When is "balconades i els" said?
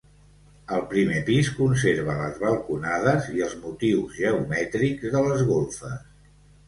2.45-3.53